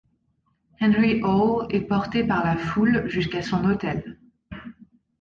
Henry 0.79 1.21
Hall 1.21 1.67
est 1.69 1.81
porté 1.81 2.23
par 2.23 2.43
la 2.43 2.57
foule 2.57 3.07
jusqu'à 3.07 3.43
son 3.43 3.63
hôtel. 3.65 4.17